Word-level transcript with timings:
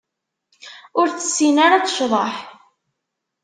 Ur 0.99 1.07
tessin 1.11 1.55
ara 1.65 1.75
ad 1.77 1.85
tecḍeḥ. 1.85 2.35